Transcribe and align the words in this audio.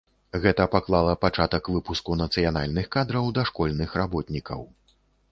Гэта 0.43 0.63
паклала 0.75 1.11
пачатак 1.25 1.67
выпуску 1.73 2.15
нацыянальных 2.21 2.85
кадраў 2.95 3.29
дашкольных 3.39 3.93
работнікаў. 4.03 4.65